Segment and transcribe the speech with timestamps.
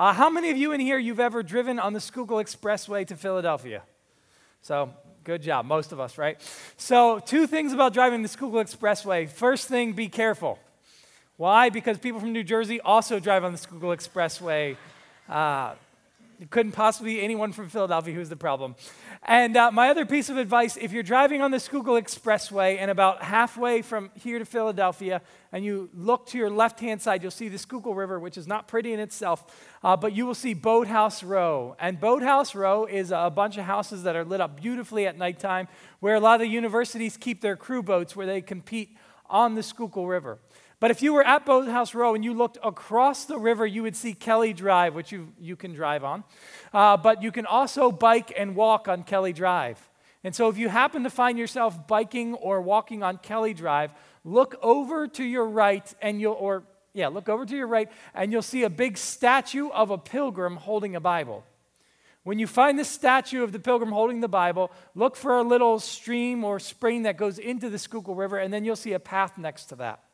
[0.00, 3.16] Uh, how many of you in here you've ever driven on the Schuylkill Expressway to
[3.16, 3.82] Philadelphia?
[4.62, 6.40] So, good job, most of us, right?
[6.78, 9.28] So, two things about driving the Schuylkill Expressway.
[9.28, 10.58] First thing, be careful.
[11.36, 11.68] Why?
[11.68, 14.78] Because people from New Jersey also drive on the Schuylkill Expressway.
[15.28, 15.74] Uh,
[16.40, 18.74] it couldn't possibly be anyone from Philadelphia who's the problem.
[19.24, 22.90] And uh, my other piece of advice if you're driving on the Schuylkill Expressway and
[22.90, 25.20] about halfway from here to Philadelphia,
[25.52, 28.46] and you look to your left hand side, you'll see the Schuylkill River, which is
[28.46, 31.76] not pretty in itself, uh, but you will see Boathouse Row.
[31.78, 35.68] And Boathouse Row is a bunch of houses that are lit up beautifully at nighttime,
[36.00, 38.96] where a lot of the universities keep their crew boats where they compete
[39.28, 40.38] on the Schuylkill River.
[40.80, 43.94] But if you were at Boathouse Row and you looked across the river, you would
[43.94, 46.24] see Kelly Drive, which you, you can drive on.
[46.72, 49.78] Uh, but you can also bike and walk on Kelly Drive.
[50.24, 53.92] And so if you happen to find yourself biking or walking on Kelly Drive,
[54.24, 58.32] look over to your right and you'll, or yeah, look over to your right and
[58.32, 61.44] you'll see a big statue of a pilgrim holding a Bible.
[62.22, 65.78] When you find the statue of the pilgrim holding the Bible, look for a little
[65.78, 69.38] stream or spring that goes into the Schuylkill River, and then you'll see a path
[69.38, 70.04] next to that.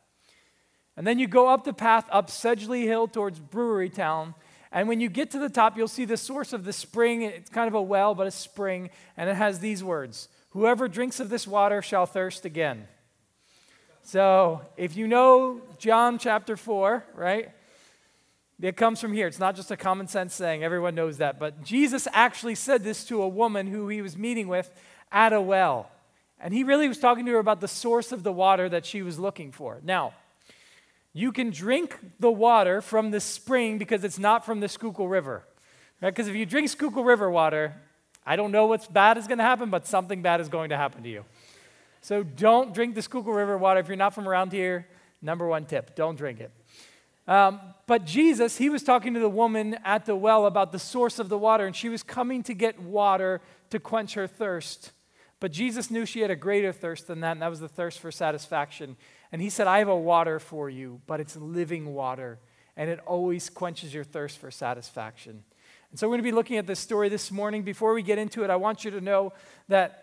[0.96, 4.34] And then you go up the path up Sedgley Hill towards Brewery Town.
[4.72, 7.22] And when you get to the top, you'll see the source of the spring.
[7.22, 8.90] It's kind of a well, but a spring.
[9.16, 12.88] And it has these words Whoever drinks of this water shall thirst again.
[14.02, 17.50] So if you know John chapter 4, right?
[18.60, 19.26] It comes from here.
[19.26, 21.38] It's not just a common sense saying, everyone knows that.
[21.38, 24.72] But Jesus actually said this to a woman who he was meeting with
[25.12, 25.90] at a well.
[26.40, 29.02] And he really was talking to her about the source of the water that she
[29.02, 29.80] was looking for.
[29.82, 30.14] Now,
[31.16, 35.44] you can drink the water from the spring because it's not from the Schuylkill River.
[36.02, 36.10] Right?
[36.10, 37.74] Because if you drink Schuylkill River water,
[38.26, 40.76] I don't know what's bad is going to happen, but something bad is going to
[40.76, 41.24] happen to you.
[42.02, 43.80] So don't drink the Schuylkill River water.
[43.80, 44.86] If you're not from around here,
[45.22, 46.52] number one tip don't drink it.
[47.26, 51.18] Um, but Jesus, he was talking to the woman at the well about the source
[51.18, 54.92] of the water, and she was coming to get water to quench her thirst.
[55.40, 58.00] But Jesus knew she had a greater thirst than that, and that was the thirst
[58.00, 58.96] for satisfaction.
[59.32, 62.38] And he said, I have a water for you, but it's living water,
[62.76, 65.42] and it always quenches your thirst for satisfaction.
[65.90, 67.62] And so we're going to be looking at this story this morning.
[67.62, 69.32] Before we get into it, I want you to know
[69.68, 70.02] that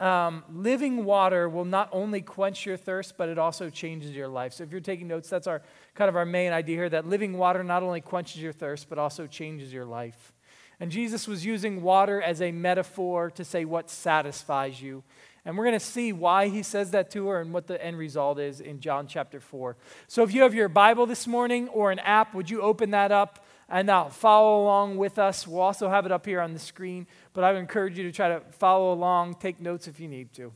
[0.00, 4.52] um, living water will not only quench your thirst, but it also changes your life.
[4.52, 5.62] So if you're taking notes, that's our
[5.94, 8.98] kind of our main idea here that living water not only quenches your thirst, but
[8.98, 10.32] also changes your life.
[10.80, 15.04] And Jesus was using water as a metaphor to say what satisfies you.
[15.44, 17.98] And we're going to see why he says that to her and what the end
[17.98, 19.76] result is in John chapter 4.
[20.06, 23.10] So if you have your Bible this morning or an app, would you open that
[23.10, 25.46] up and now follow along with us?
[25.46, 28.12] We'll also have it up here on the screen, but I would encourage you to
[28.12, 30.52] try to follow along, take notes if you need to.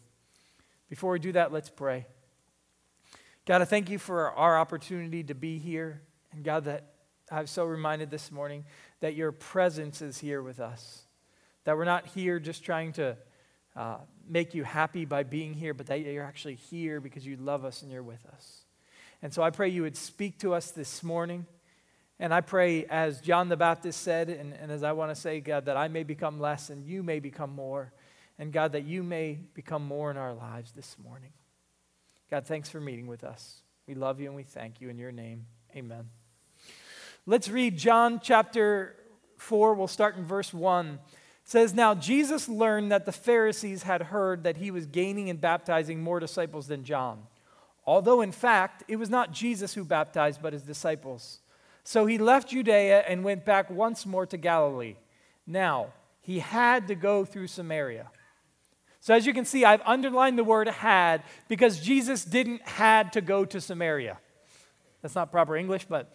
[0.88, 2.06] Before we do that, let's pray.
[3.44, 6.02] God, I thank you for our opportunity to be here.
[6.32, 6.84] And God, that
[7.30, 8.64] I'm so reminded this morning
[9.00, 11.02] that your presence is here with us.
[11.64, 13.16] That we're not here just trying to
[13.76, 13.98] uh,
[14.28, 17.82] make you happy by being here, but that you're actually here because you love us
[17.82, 18.64] and you're with us.
[19.22, 21.46] And so I pray you would speak to us this morning.
[22.18, 25.40] And I pray, as John the Baptist said, and, and as I want to say,
[25.40, 27.92] God, that I may become less and you may become more.
[28.38, 31.32] And God, that you may become more in our lives this morning.
[32.30, 33.60] God, thanks for meeting with us.
[33.86, 35.46] We love you and we thank you in your name.
[35.74, 36.08] Amen.
[37.26, 38.96] Let's read John chapter
[39.38, 39.74] 4.
[39.74, 40.98] We'll start in verse 1
[41.46, 46.02] says, Now Jesus learned that the Pharisees had heard that he was gaining and baptizing
[46.02, 47.22] more disciples than John,
[47.86, 51.38] although in fact it was not Jesus who baptized, but his disciples.
[51.84, 54.96] So he left Judea and went back once more to Galilee.
[55.46, 58.10] Now, he had to go through Samaria.
[58.98, 63.20] So as you can see, I've underlined the word had because Jesus didn't had to
[63.20, 64.18] go to Samaria.
[65.00, 66.12] That's not proper English, but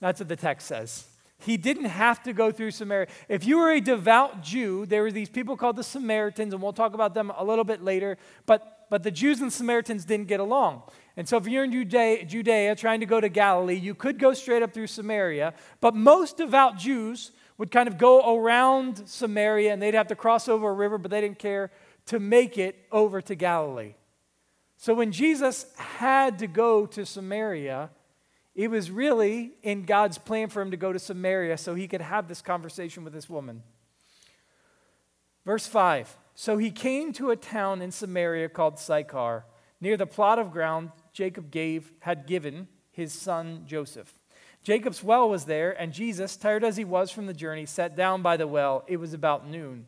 [0.00, 1.06] that's what the text says.
[1.40, 3.08] He didn't have to go through Samaria.
[3.28, 6.72] If you were a devout Jew, there were these people called the Samaritans, and we'll
[6.72, 8.18] talk about them a little bit later.
[8.46, 10.82] But, but the Jews and Samaritans didn't get along.
[11.16, 14.32] And so if you're in Judea, Judea trying to go to Galilee, you could go
[14.34, 15.54] straight up through Samaria.
[15.80, 20.48] But most devout Jews would kind of go around Samaria and they'd have to cross
[20.48, 21.70] over a river, but they didn't care
[22.06, 23.94] to make it over to Galilee.
[24.78, 27.90] So when Jesus had to go to Samaria,
[28.60, 32.02] it was really in God's plan for him to go to Samaria so he could
[32.02, 33.62] have this conversation with this woman.
[35.46, 39.46] Verse 5 So he came to a town in Samaria called Sychar,
[39.80, 44.12] near the plot of ground Jacob gave, had given his son Joseph.
[44.62, 48.20] Jacob's well was there, and Jesus, tired as he was from the journey, sat down
[48.20, 48.84] by the well.
[48.86, 49.86] It was about noon.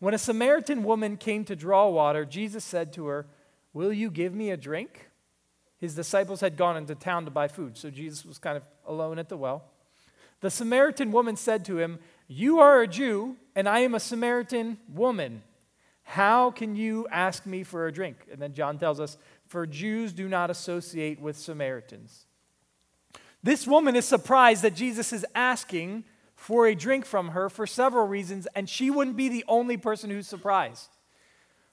[0.00, 3.26] When a Samaritan woman came to draw water, Jesus said to her,
[3.72, 5.07] Will you give me a drink?
[5.78, 9.18] His disciples had gone into town to buy food, so Jesus was kind of alone
[9.18, 9.64] at the well.
[10.40, 14.78] The Samaritan woman said to him, You are a Jew, and I am a Samaritan
[14.92, 15.42] woman.
[16.02, 18.16] How can you ask me for a drink?
[18.32, 22.26] And then John tells us, For Jews do not associate with Samaritans.
[23.42, 26.04] This woman is surprised that Jesus is asking
[26.34, 30.10] for a drink from her for several reasons, and she wouldn't be the only person
[30.10, 30.88] who's surprised.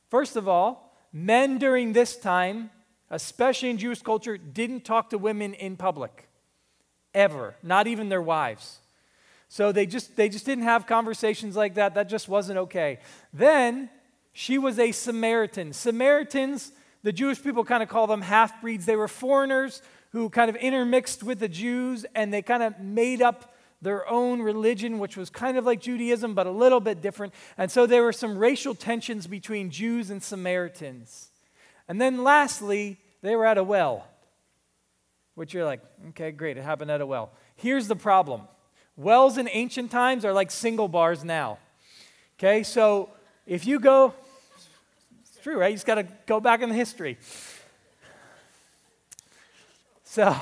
[0.10, 2.72] First of all, men during this time,
[3.10, 6.28] especially in Jewish culture, didn't talk to women in public
[7.14, 8.80] ever, not even their wives.
[9.48, 11.96] So they just, they just didn't have conversations like that.
[11.96, 13.00] That just wasn't okay.
[13.34, 13.90] Then
[14.34, 15.72] she was a Samaritan.
[15.72, 16.72] Samaritans,
[17.04, 18.86] the Jewish people kind of call them half breeds.
[18.86, 19.82] They were foreigners
[20.12, 24.42] who kind of intermixed with the Jews and they kind of made up their own
[24.42, 27.34] religion, which was kind of like Judaism, but a little bit different.
[27.58, 31.30] And so there were some racial tensions between Jews and Samaritans.
[31.88, 34.08] And then lastly, they were at a well
[35.36, 37.32] which you're like, okay, great, it happened at a well.
[37.56, 38.42] Here's the problem
[38.98, 41.60] wells in ancient times are like single bars now.
[42.40, 43.10] Okay, so
[43.46, 44.14] if you go,
[45.22, 45.70] it's true, right?
[45.70, 47.18] You just got to go back in the history.
[50.04, 50.36] So,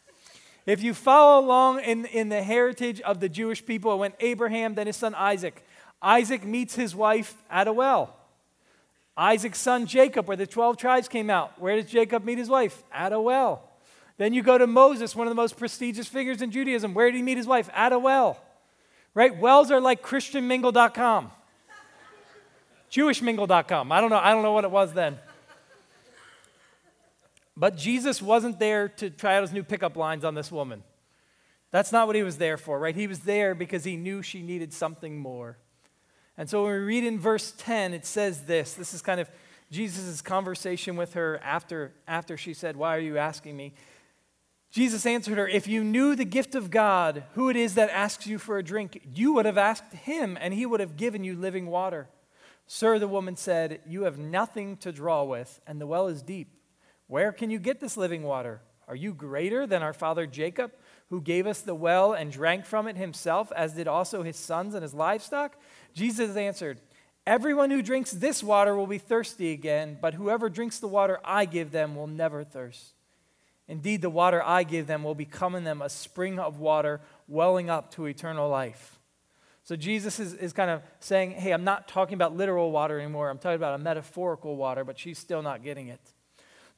[0.66, 4.86] if you follow along in, in the heritage of the Jewish people, when Abraham, then
[4.86, 5.64] his son Isaac,
[6.00, 8.16] Isaac meets his wife at a well.
[9.16, 12.82] Isaac's son Jacob, where the 12 tribes came out, where does Jacob meet his wife?
[12.92, 13.68] At a well.
[14.16, 16.94] Then you go to Moses, one of the most prestigious figures in Judaism.
[16.94, 17.68] Where did he meet his wife?
[17.74, 18.40] At a well.
[19.14, 19.36] Right?
[19.36, 21.30] Wells are like ChristianMingle.com,
[22.90, 23.92] JewishMingle.com.
[23.92, 24.18] I don't know.
[24.18, 25.18] I don't know what it was then.
[27.56, 30.82] But Jesus wasn't there to try out his new pickup lines on this woman.
[31.70, 32.94] That's not what he was there for, right?
[32.94, 35.58] He was there because he knew she needed something more.
[36.36, 38.74] And so when we read in verse 10, it says this.
[38.74, 39.30] This is kind of
[39.70, 43.74] Jesus' conversation with her after, after she said, Why are you asking me?
[44.70, 48.26] Jesus answered her, If you knew the gift of God, who it is that asks
[48.26, 51.36] you for a drink, you would have asked him, and he would have given you
[51.36, 52.08] living water.
[52.66, 56.48] Sir, the woman said, You have nothing to draw with, and the well is deep.
[57.06, 58.62] Where can you get this living water?
[58.88, 60.72] Are you greater than our father Jacob,
[61.08, 64.74] who gave us the well and drank from it himself, as did also his sons
[64.74, 65.56] and his livestock?
[65.94, 66.78] Jesus answered,
[67.26, 71.44] Everyone who drinks this water will be thirsty again, but whoever drinks the water I
[71.44, 72.94] give them will never thirst.
[73.68, 77.70] Indeed, the water I give them will become in them a spring of water welling
[77.70, 78.98] up to eternal life.
[79.64, 83.30] So Jesus is, is kind of saying, hey, I'm not talking about literal water anymore.
[83.30, 86.00] I'm talking about a metaphorical water, but she's still not getting it.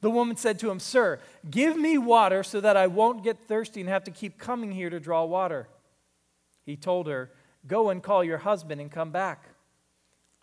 [0.01, 1.19] The woman said to him, Sir,
[1.49, 4.91] give me water so that I won't get thirsty and have to keep coming here
[4.91, 5.67] to draw water.
[6.63, 7.31] He told her,
[7.67, 9.49] Go and call your husband and come back.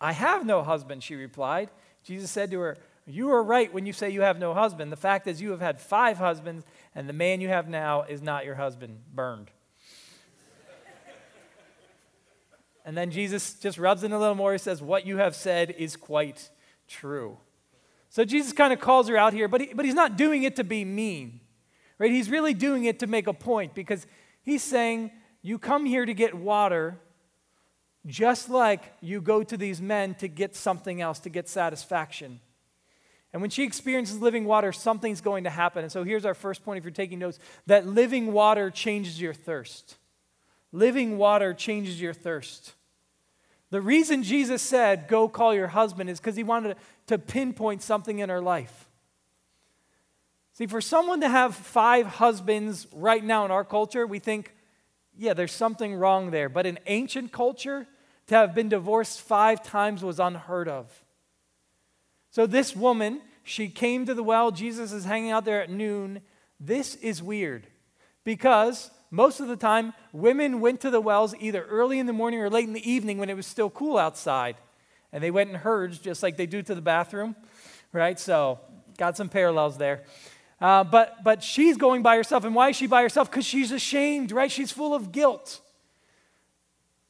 [0.01, 1.69] I have no husband, she replied.
[2.03, 4.91] Jesus said to her, you are right when you say you have no husband.
[4.91, 6.65] The fact is, you have had five husbands,
[6.95, 8.99] and the man you have now is not your husband.
[9.13, 9.51] Burned.
[12.85, 14.53] and then Jesus just rubs in a little more.
[14.53, 16.49] He says, What you have said is quite
[16.87, 17.37] true.
[18.09, 20.55] So Jesus kind of calls her out here, but, he, but he's not doing it
[20.57, 21.41] to be mean,
[21.97, 22.11] right?
[22.11, 24.07] He's really doing it to make a point because
[24.43, 25.11] he's saying,
[25.41, 26.99] You come here to get water,
[28.05, 32.39] just like you go to these men to get something else, to get satisfaction.
[33.31, 35.83] And when she experiences living water, something's going to happen.
[35.83, 39.33] And so here's our first point if you're taking notes that living water changes your
[39.33, 39.97] thirst.
[40.71, 42.73] Living water changes your thirst.
[43.71, 48.19] The reason Jesus said, Go call your husband, is because he wanted to pinpoint something
[48.19, 48.87] in her life.
[50.53, 54.53] See, for someone to have five husbands right now in our culture, we think,
[55.17, 56.49] yeah, there's something wrong there.
[56.49, 57.87] But in ancient culture,
[58.33, 61.03] to have been divorced five times was unheard of.
[62.31, 64.49] So this woman, she came to the well.
[64.49, 66.21] Jesus is hanging out there at noon.
[66.59, 67.67] This is weird
[68.23, 72.39] because most of the time, women went to the wells either early in the morning
[72.39, 74.55] or late in the evening when it was still cool outside.
[75.11, 77.35] And they went in herds just like they do to the bathroom,
[77.91, 78.19] right?
[78.19, 78.59] So,
[78.97, 80.05] got some parallels there.
[80.59, 82.45] Uh, but, but she's going by herself.
[82.45, 83.29] And why is she by herself?
[83.29, 84.51] Because she's ashamed, right?
[84.51, 85.61] She's full of guilt.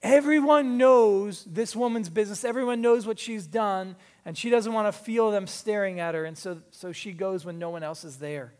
[0.03, 3.95] Everyone knows this woman's business, everyone knows what she's done,
[4.25, 7.45] and she doesn't want to feel them staring at her, and so, so she goes
[7.45, 8.53] when no one else is there.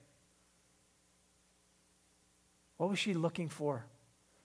[2.77, 3.85] What was she looking for?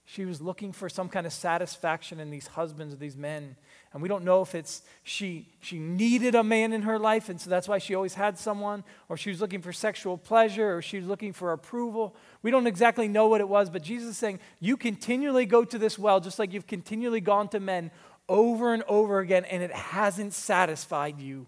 [0.05, 3.57] She was looking for some kind of satisfaction in these husbands these men.
[3.93, 7.41] And we don't know if it's she, she needed a man in her life, and
[7.41, 10.83] so that's why she always had someone, or she was looking for sexual pleasure, or
[10.83, 12.15] she was looking for approval.
[12.43, 15.79] We don't exactly know what it was, but Jesus is saying, You continually go to
[15.79, 17.91] this well, just like you've continually gone to men
[18.29, 21.47] over and over again, and it hasn't satisfied you.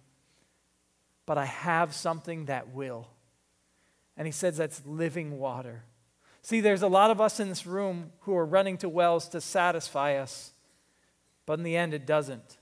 [1.27, 3.09] But I have something that will.
[4.17, 5.85] And he says that's living water.
[6.43, 9.41] See, there's a lot of us in this room who are running to wells to
[9.41, 10.53] satisfy us,
[11.51, 12.59] but in the end, it doesn't.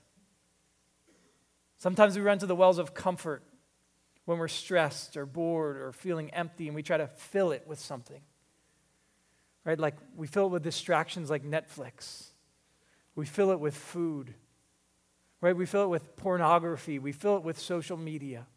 [1.77, 3.43] Sometimes we run to the wells of comfort
[4.25, 7.77] when we're stressed or bored or feeling empty, and we try to fill it with
[7.77, 8.19] something.
[9.63, 9.77] Right?
[9.77, 12.29] Like we fill it with distractions like Netflix,
[13.13, 14.33] we fill it with food,
[15.39, 15.55] right?
[15.55, 18.47] We fill it with pornography, we fill it with social media.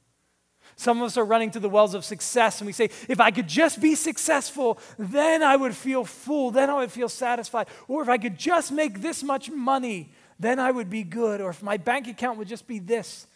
[0.77, 3.31] Some of us are running to the wells of success and we say, if I
[3.31, 7.67] could just be successful, then I would feel full, then I would feel satisfied.
[7.89, 11.41] Or if I could just make this much money, then I would be good.
[11.41, 13.27] Or if my bank account would just be this,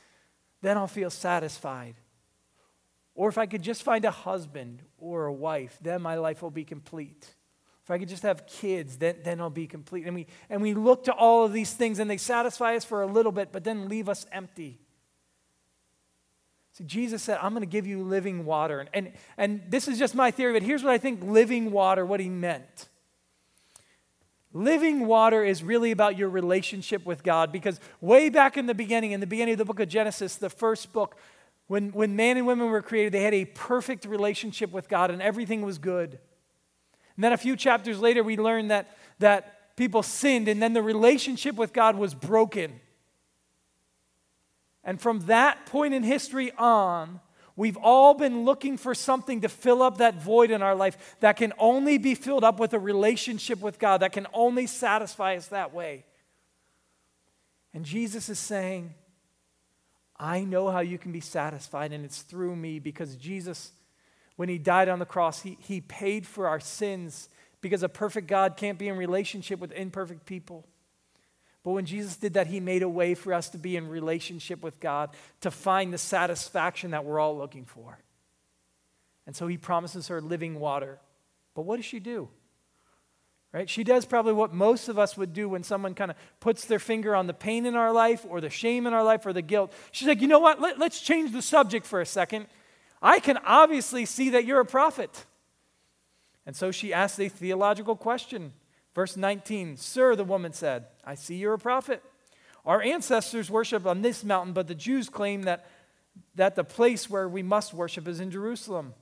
[0.63, 1.95] then I'll feel satisfied.
[3.15, 6.51] Or if I could just find a husband or a wife, then my life will
[6.51, 7.35] be complete.
[7.83, 10.07] If I could just have kids, then, then I'll be complete.
[10.07, 13.03] And we, and we look to all of these things and they satisfy us for
[13.03, 14.81] a little bit, but then leave us empty.
[16.73, 18.81] See, Jesus said, I'm going to give you living water.
[18.81, 22.05] And, and, and this is just my theory, but here's what I think living water,
[22.05, 22.89] what he meant.
[24.57, 29.13] Living water is really about your relationship with God because way back in the beginning,
[29.13, 31.15] in the beginning of the book of Genesis, the first book,
[31.67, 35.21] when, when man and women were created, they had a perfect relationship with God and
[35.21, 36.19] everything was good.
[37.17, 40.81] And then a few chapters later, we learn that, that people sinned and then the
[40.81, 42.81] relationship with God was broken.
[44.83, 47.21] And from that point in history on,
[47.57, 51.37] we've all been looking for something to fill up that void in our life that
[51.37, 55.49] can only be filled up with a relationship with God, that can only satisfy us
[55.49, 56.05] that way.
[57.73, 58.95] And Jesus is saying,
[60.19, 63.73] I know how you can be satisfied, and it's through me because Jesus,
[64.37, 67.29] when he died on the cross, he, he paid for our sins
[67.61, 70.65] because a perfect God can't be in relationship with imperfect people.
[71.67, 74.63] But when Jesus did that, he made a way for us to be in relationship
[74.63, 77.99] with God, to find the satisfaction that we're all looking for.
[79.27, 81.01] And so he promises her living water.
[81.57, 82.29] But what does she do?
[83.53, 83.69] Right?
[83.69, 86.79] She does probably what most of us would do when someone kind of puts their
[86.79, 89.43] finger on the pain in our life or the shame in our life or the
[89.43, 89.73] guilt.
[89.91, 90.61] She's like, you know what?
[90.61, 92.47] Let, let's change the subject for a second.
[93.03, 95.27] I can obviously see that you're a prophet.
[96.47, 98.53] And so she asks a theological question
[98.97, 102.03] Verse 19 Sir, the woman said, I see you're a prophet.
[102.65, 105.67] Our ancestors worship on this mountain, but the Jews claim that,
[106.35, 108.95] that the place where we must worship is in Jerusalem.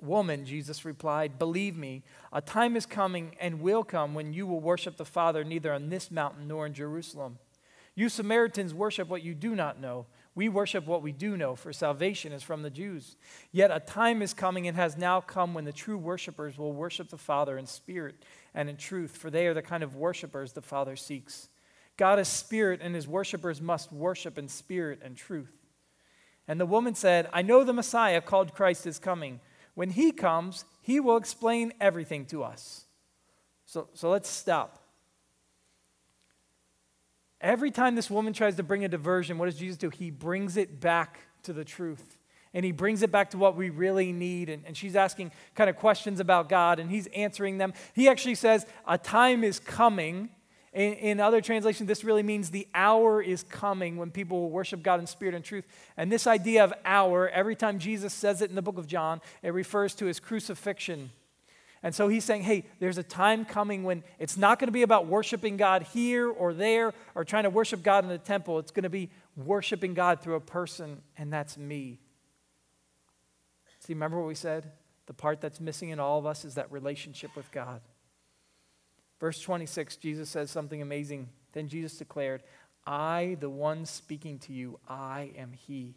[0.00, 4.60] Woman, Jesus replied, Believe me, a time is coming and will come when you will
[4.60, 7.38] worship the Father neither on this mountain nor in Jerusalem.
[7.96, 10.06] You Samaritans worship what you do not know.
[10.36, 13.16] We worship what we do know, for salvation is from the Jews.
[13.50, 17.08] Yet a time is coming and has now come when the true worshipers will worship
[17.08, 18.14] the Father in spirit
[18.54, 21.48] and in truth, for they are the kind of worshipers the Father seeks.
[21.96, 25.52] God is spirit, and his worshipers must worship in spirit and truth.
[26.48, 29.40] And the woman said, I know the Messiah called Christ is coming.
[29.74, 32.84] When he comes, he will explain everything to us.
[33.66, 34.82] So, so let's stop.
[37.40, 39.90] Every time this woman tries to bring a diversion, what does Jesus do?
[39.90, 42.18] He brings it back to the truth
[42.52, 44.48] and he brings it back to what we really need.
[44.48, 47.72] And, and, she's asking kind of questions about God, and he's answering them.
[47.94, 50.30] He actually says, A time is coming.
[50.72, 54.84] In, in, other translations, this really means the hour is coming when people will worship
[54.84, 55.64] God in spirit and truth.
[55.96, 59.20] And this idea of hour, every time Jesus says it in the book of John,
[59.42, 61.10] it refers to his crucifixion.
[61.82, 64.82] And so he's saying, hey, there's a time coming when it's not going to be
[64.82, 68.60] about worshiping God here or there or trying to worship God in the temple.
[68.60, 71.98] It's going to be worshiping God through a person, and that's me.
[73.90, 74.70] See, remember what we said?
[75.06, 77.80] The part that's missing in all of us is that relationship with God.
[79.18, 81.28] Verse 26, Jesus says something amazing.
[81.54, 82.44] Then Jesus declared,
[82.86, 85.96] I, the one speaking to you, I am He.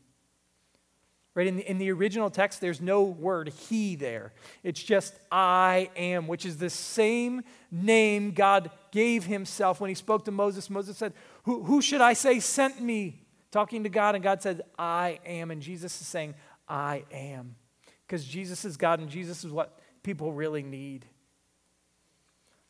[1.36, 1.46] Right?
[1.46, 4.34] In the, in the original text, there's no word he there.
[4.64, 10.26] It's just I am, which is the same name God gave himself when he spoke
[10.26, 10.68] to Moses.
[10.68, 13.22] Moses said, Who, who should I say sent me?
[13.52, 15.52] Talking to God, and God said, I am.
[15.52, 16.34] And Jesus is saying,
[16.68, 17.56] I am
[18.06, 21.06] because Jesus is God and Jesus is what people really need.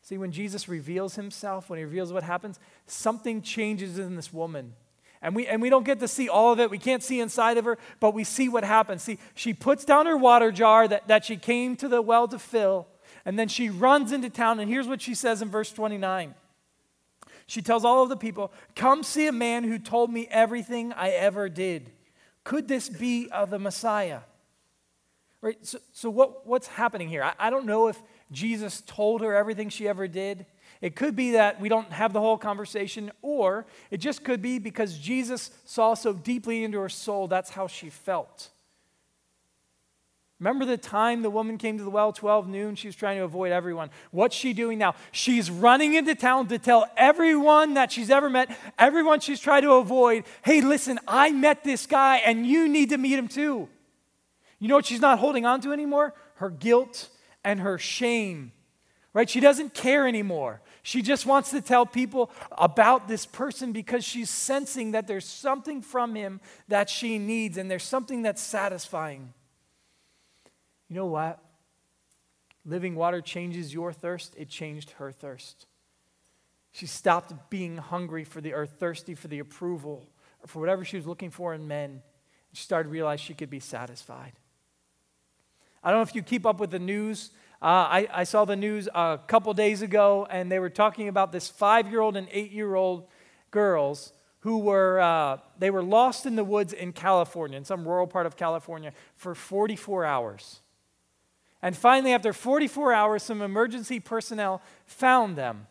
[0.02, 4.74] See, when Jesus reveals himself, when he reveals what happens, something changes in this woman.
[5.22, 6.70] And we, and we don't get to see all of it.
[6.70, 9.02] We can't see inside of her, but we see what happens.
[9.02, 12.38] See, she puts down her water jar that, that she came to the well to
[12.38, 12.88] fill,
[13.24, 14.60] and then she runs into town.
[14.60, 16.36] And here's what she says in verse 29.
[17.48, 21.12] She tells all of the people, Come see a man who told me everything I
[21.12, 21.92] ever did.
[22.44, 24.22] Could this be of the Messiah?
[25.44, 25.58] Right?
[25.62, 27.22] So, so what, what's happening here?
[27.22, 30.46] I, I don't know if Jesus told her everything she ever did.
[30.80, 34.58] It could be that we don't have the whole conversation, or it just could be
[34.58, 38.52] because Jesus saw so deeply into her soul, that's how she felt.
[40.40, 42.76] Remember the time the woman came to the well, 12 noon?
[42.76, 43.90] She was trying to avoid everyone.
[44.12, 44.96] What's she doing now?
[45.12, 49.74] She's running into town to tell everyone that she's ever met, everyone she's tried to
[49.74, 53.68] avoid, hey, listen, I met this guy and you need to meet him too.
[54.64, 56.14] You know what she's not holding on to anymore?
[56.36, 57.10] Her guilt
[57.44, 58.54] and her shame,
[59.12, 59.30] right?
[59.30, 60.62] She doesn't care anymore.
[60.84, 65.82] She just wants to tell people about this person because she's sensing that there's something
[65.82, 66.40] from him
[66.70, 69.34] that she needs and there's something that's satisfying.
[70.88, 71.44] You know what?
[72.66, 75.66] Living water changes your thirst, it changed her thirst.
[76.72, 80.08] She stopped being hungry for the or thirsty for the approval
[80.42, 82.02] or for whatever she was looking for in men.
[82.54, 84.40] She started to realize she could be satisfied.
[85.84, 87.32] I don't know if you keep up with the news.
[87.62, 91.32] Uh, I, I, saw the news a couple days ago, and they were talking about
[91.32, 93.08] this five-year-old and eight-year-old
[93.52, 98.08] girls who were uh, they were lost in the woods in California, in some rural
[98.08, 100.60] part of California, for 44 hours.
[101.62, 105.68] And finally, after 44 hours, some emergency personnel found them.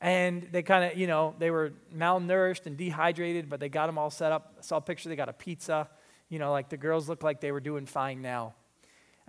[0.00, 3.98] And they kind of, you know, they were malnourished and dehydrated, but they got them
[3.98, 4.54] all set up.
[4.58, 5.88] I saw a picture, they got a pizza.
[6.28, 8.54] You know, like the girls looked like they were doing fine now.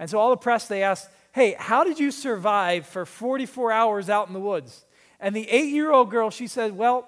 [0.03, 4.09] And so all the press, they asked, hey, how did you survive for 44 hours
[4.09, 4.83] out in the woods?
[5.17, 7.07] And the eight year old girl, she said, well,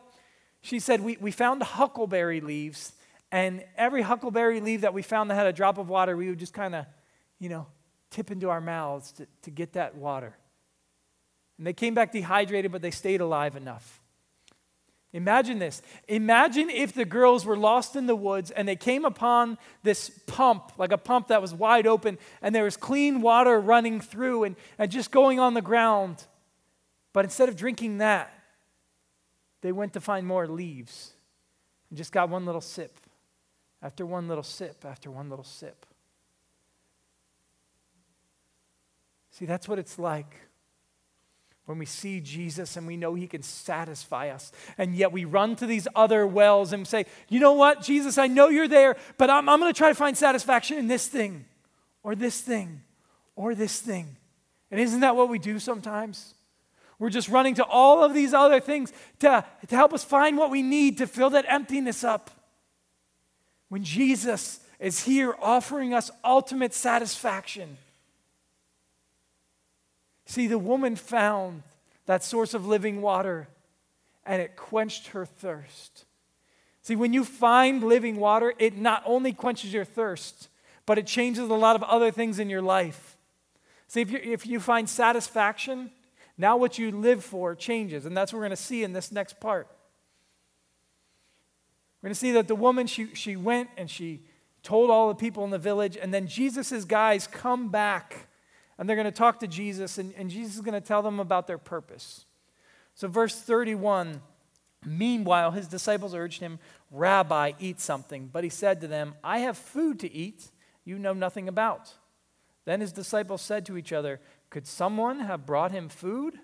[0.62, 2.94] she said, we, we found huckleberry leaves,
[3.34, 6.40] and every huckleberry leaf that we found that had a drop of water, we would
[6.40, 6.86] just kind of,
[7.38, 7.68] you know,
[8.12, 10.34] tip into our mouths to, to get that water.
[11.58, 14.00] And they came back dehydrated, but they stayed alive enough.
[15.15, 15.81] Imagine this.
[16.10, 20.74] Imagine if the girls were lost in the woods and they came upon this pump,
[20.77, 24.57] like a pump that was wide open, and there was clean water running through and,
[24.77, 26.25] and just going on the ground.
[27.13, 28.29] But instead of drinking that,
[29.62, 31.13] they went to find more leaves
[31.89, 32.98] and just got one little sip
[33.81, 35.86] after one little sip after one little sip.
[39.31, 40.36] See, that's what it's like
[41.65, 44.51] when we see Jesus and we know he can satisfy us.
[44.77, 48.27] And yet we run to these other wells and say, you know what, Jesus, I
[48.27, 51.46] know you're there, but I'm, I'm going to try to find satisfaction in this thing
[52.03, 52.81] or this thing
[53.35, 54.16] or this thing.
[54.70, 56.35] And isn't that what we do sometimes?
[57.00, 60.51] We're just running to all of these other things to, to help us find what
[60.51, 62.31] we need to fill that emptiness up.
[63.70, 67.77] When Jesus is here offering us ultimate satisfaction.
[70.25, 71.64] See, the woman found
[72.05, 73.48] that source of living water
[74.25, 76.05] and it quenched her thirst.
[76.81, 80.50] See, when you find living water, it not only quenches your thirst,
[80.85, 83.18] but it changes a lot of other things in your life.
[83.88, 85.92] See, if you, if you find satisfaction,
[86.38, 88.05] now what you live for changes.
[88.05, 89.68] And that's what we're going to see in this next part.
[92.01, 94.22] We're going to see that the woman, she, she went and she
[94.61, 98.27] told all the people in the village, and then Jesus' guys come back
[98.77, 101.20] and they're going to talk to Jesus, and, and Jesus is going to tell them
[101.20, 102.25] about their purpose.
[102.94, 104.22] So, verse 31
[104.88, 106.59] Meanwhile, his disciples urged him,
[106.92, 108.29] Rabbi, eat something.
[108.31, 110.51] But he said to them, I have food to eat
[110.85, 111.92] you know nothing about.
[112.64, 116.40] Then his disciples said to each other, Could someone have brought him food?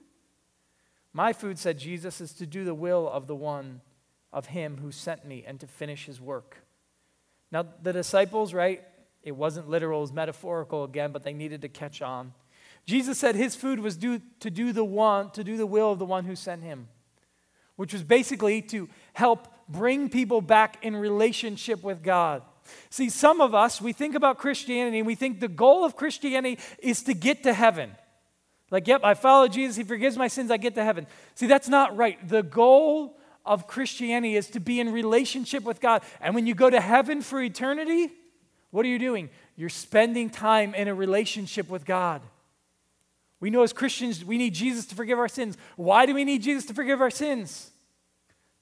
[1.14, 3.82] My food, said Jesus, is to do the will of the one,
[4.34, 6.58] of him who sent me, and to finish his work.
[7.52, 8.82] Now, the disciples, right,
[9.24, 12.34] it wasn't literal, it was metaphorical again, but they needed to catch on.
[12.86, 16.06] Jesus said his food was to do the one, to do the will of the
[16.06, 16.88] one who sent him,
[17.76, 22.42] which was basically to help bring people back in relationship with God.
[22.90, 26.60] See, some of us, we think about Christianity and we think the goal of Christianity
[26.80, 27.92] is to get to heaven.
[28.72, 31.06] Like, yep, I follow Jesus, he forgives my sins, I get to heaven.
[31.36, 32.26] See, that's not right.
[32.28, 36.04] The goal of Christianity is to be in relationship with God.
[36.20, 38.12] And when you go to heaven for eternity,
[38.72, 39.30] what are you doing?
[39.56, 42.22] You're spending time in a relationship with God.
[43.40, 45.58] We know as Christians, we need Jesus to forgive our sins.
[45.76, 47.72] Why do we need Jesus to forgive our sins?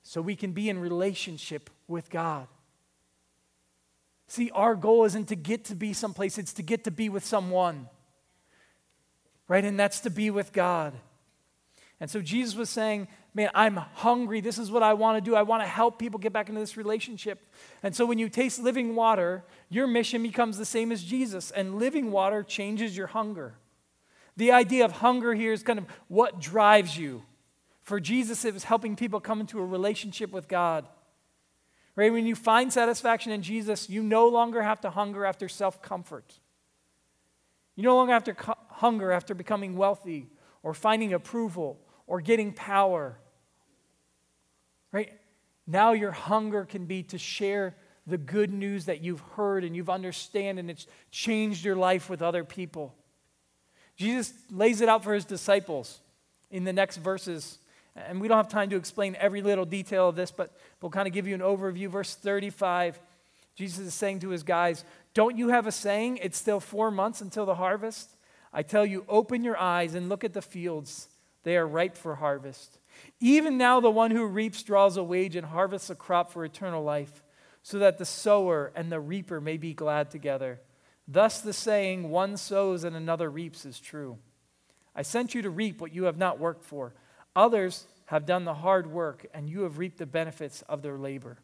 [0.04, 2.48] So we can be in relationship with God.
[4.28, 7.26] See, our goal isn't to get to be someplace, it's to get to be with
[7.26, 7.88] someone.
[9.48, 9.65] Right?
[9.65, 10.93] And that's to be with God.
[12.00, 14.41] And so Jesus was saying, Man, I'm hungry.
[14.41, 15.35] This is what I want to do.
[15.35, 17.45] I want to help people get back into this relationship.
[17.83, 21.77] And so when you taste living water, your mission becomes the same as Jesus, and
[21.77, 23.55] living water changes your hunger.
[24.35, 27.23] The idea of hunger here is kind of what drives you.
[27.83, 30.87] For Jesus, it was helping people come into a relationship with God.
[31.95, 32.11] Right?
[32.11, 36.39] When you find satisfaction in Jesus, you no longer have to hunger after self comfort.
[37.75, 38.35] You no longer have to
[38.69, 40.29] hunger after becoming wealthy
[40.63, 41.79] or finding approval
[42.10, 43.15] or getting power.
[44.91, 45.13] Right?
[45.67, 47.76] Now your hunger can be to share
[48.08, 52.24] the good news that you've heard and you've understand and it's changed your life with
[52.24, 52.95] other people.
[53.95, 56.00] Jesus lays it out for his disciples
[56.50, 57.60] in the next verses.
[57.95, 61.08] And we don't have time to explain every little detail of this, but we'll kind
[61.08, 61.89] of give you an overview.
[61.89, 63.00] Verse 35,
[63.56, 67.22] Jesus is saying to his guys, Don't you have a saying, it's still four months
[67.22, 68.15] until the harvest?
[68.52, 71.09] I tell you, open your eyes and look at the fields.
[71.43, 72.80] They are ripe for harvest.
[73.19, 76.84] Even now, the one who reaps draws a wage and harvests a crop for eternal
[76.84, 77.23] life,
[77.63, 80.62] so that the sower and the reaper may be glad together.
[81.08, 84.17] Thus, the saying, one sows and another reaps, is true.
[84.95, 86.93] I sent you to reap what you have not worked for.
[87.36, 91.38] Others have done the hard work, and you have reaped the benefits of their labor.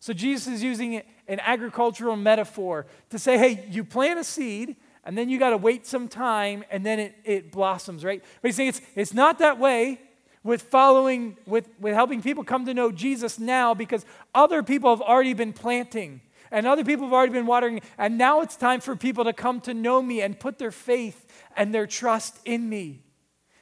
[0.00, 4.76] So, Jesus is using an agricultural metaphor to say, hey, you plant a seed,
[5.08, 8.22] and then you got to wait some time, and then it, it blossoms, right?
[8.42, 10.02] But he's saying it's, it's not that way
[10.44, 15.00] with following, with, with helping people come to know Jesus now because other people have
[15.00, 17.80] already been planting and other people have already been watering.
[17.96, 21.24] And now it's time for people to come to know me and put their faith
[21.56, 23.02] and their trust in me.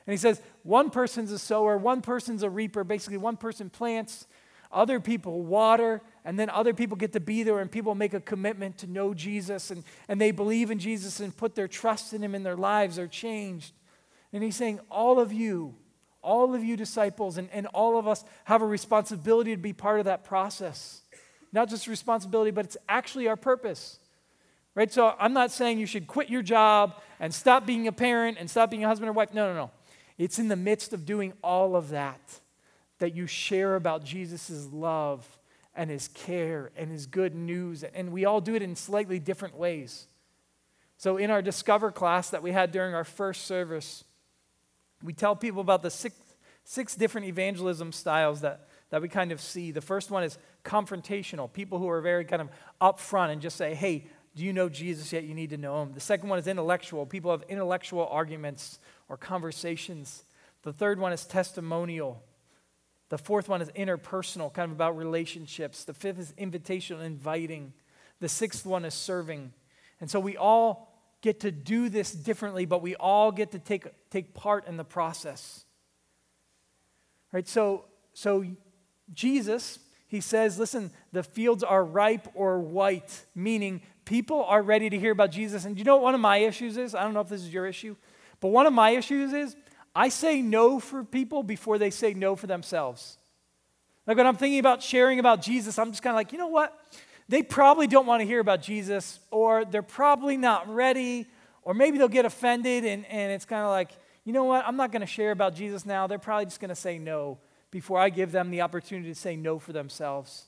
[0.05, 2.83] And he says, one person's a sower, one person's a reaper.
[2.83, 4.27] Basically, one person plants,
[4.73, 8.21] other people water, and then other people get to be there, and people make a
[8.21, 12.23] commitment to know Jesus, and, and they believe in Jesus and put their trust in
[12.23, 13.73] him, and their lives are changed.
[14.33, 15.75] And he's saying, All of you,
[16.23, 19.99] all of you disciples, and, and all of us have a responsibility to be part
[19.99, 21.03] of that process.
[21.53, 23.99] Not just responsibility, but it's actually our purpose.
[24.75, 24.93] Right?
[24.93, 28.51] So I'm not saying you should quit your job and stop being a parent and
[28.51, 29.33] stop being a husband or wife.
[29.33, 29.71] No, no, no.
[30.19, 32.41] It's in the midst of doing all of that
[32.99, 35.27] that you share about Jesus' love
[35.75, 37.83] and his care and his good news.
[37.83, 40.07] And we all do it in slightly different ways.
[40.99, 44.05] So, in our Discover class that we had during our first service,
[45.03, 46.17] we tell people about the six,
[46.65, 49.71] six different evangelism styles that, that we kind of see.
[49.71, 52.49] The first one is confrontational, people who are very kind of
[52.81, 55.25] upfront and just say, hey, do you know Jesus yet?
[55.25, 55.93] You need to know him.
[55.95, 57.07] The second one is intellectual.
[57.07, 58.79] People have intellectual arguments
[59.09, 60.25] or conversations.
[60.63, 62.23] The third one is testimonial.
[63.09, 65.85] The fourth one is interpersonal, kind of about relationships.
[65.85, 67.73] The fifth is invitational, inviting.
[68.21, 69.53] The sixth one is serving.
[70.01, 70.93] And so we all
[71.23, 74.85] get to do this differently, but we all get to take, take part in the
[74.85, 75.65] process.
[77.33, 77.47] Right?
[77.47, 78.45] So, so
[79.13, 84.99] Jesus, he says, listen, the fields are ripe or white, meaning people are ready to
[84.99, 85.65] hear about Jesus.
[85.65, 86.95] And you know what one of my issues is?
[86.95, 87.97] I don't know if this is your issue,
[88.41, 89.57] but one of my issues is
[89.97, 93.17] I say no for people before they say no for themselves.
[94.07, 96.49] Like when I'm thinking about sharing about Jesus, I'm just kind of like, you know
[96.49, 96.79] what?
[97.31, 101.27] They probably don't want to hear about Jesus, or they're probably not ready,
[101.63, 103.91] or maybe they'll get offended, and, and it's kind of like,
[104.25, 104.65] you know what?
[104.67, 106.07] I'm not going to share about Jesus now.
[106.07, 107.39] They're probably just going to say no
[107.71, 110.45] before I give them the opportunity to say no for themselves.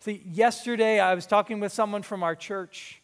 [0.00, 3.00] See, yesterday I was talking with someone from our church,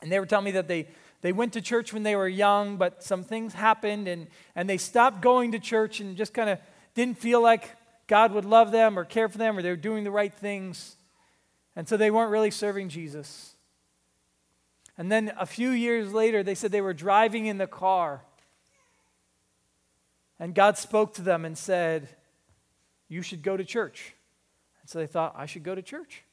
[0.00, 0.86] and they were telling me that they,
[1.22, 4.76] they went to church when they were young, but some things happened, and, and they
[4.76, 6.58] stopped going to church and just kind of
[6.94, 10.04] didn't feel like God would love them or care for them or they were doing
[10.04, 10.96] the right things.
[11.74, 13.54] And so they weren't really serving Jesus.
[14.98, 18.22] And then a few years later, they said they were driving in the car.
[20.38, 22.08] And God spoke to them and said,
[23.08, 24.14] You should go to church.
[24.82, 26.24] And so they thought, I should go to church.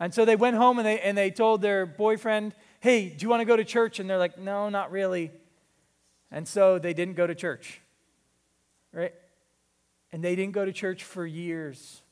[0.00, 3.28] And so they went home and they, and they told their boyfriend, Hey, do you
[3.28, 4.00] want to go to church?
[4.00, 5.30] And they're like, No, not really.
[6.32, 7.80] And so they didn't go to church.
[8.92, 9.14] Right?
[10.10, 12.02] And they didn't go to church for years